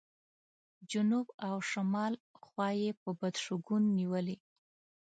[0.91, 2.13] جنوب او شمال
[2.45, 4.37] خوا یې په بد شګون نیولې.